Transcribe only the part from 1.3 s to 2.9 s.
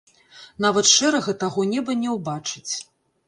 таго неба не ўбачыць.